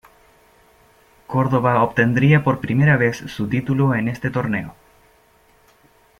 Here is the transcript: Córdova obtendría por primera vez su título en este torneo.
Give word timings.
Córdova 1.27 1.83
obtendría 1.83 2.43
por 2.43 2.59
primera 2.59 2.97
vez 2.97 3.17
su 3.17 3.47
título 3.47 3.93
en 3.93 4.07
este 4.07 4.31
torneo. 4.31 4.73